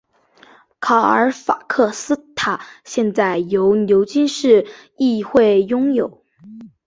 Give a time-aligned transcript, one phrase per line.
[0.79, 4.65] 卡尔法克斯塔现在由牛津市
[4.97, 6.25] 议会拥有。